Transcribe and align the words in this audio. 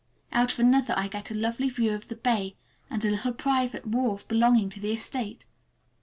Out 0.31 0.51
of 0.53 0.57
another 0.57 0.95
I 0.97 1.07
get 1.07 1.29
a 1.29 1.35
lovely 1.35 1.69
view 1.69 1.91
of 1.93 2.07
the 2.07 2.15
bay 2.15 2.55
and 2.89 3.05
a 3.05 3.11
little 3.11 3.33
private 3.33 3.85
wharf 3.85 4.27
belonging 4.27 4.71
to 4.71 4.79
the 4.79 4.93
estate. 4.93 5.45